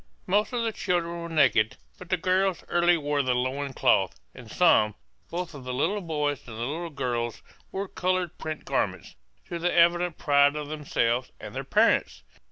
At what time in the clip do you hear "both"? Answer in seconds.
5.29-5.53